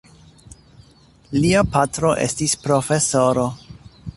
Lia 1.43 1.63
patro 1.75 2.15
estis 2.25 2.59
profesoro. 2.65 3.49